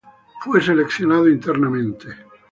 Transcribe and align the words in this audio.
Fue 0.43 0.59
seleccionado 0.59 1.27
internamente. 1.29 2.07